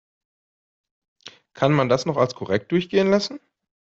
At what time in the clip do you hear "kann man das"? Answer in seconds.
1.53-2.07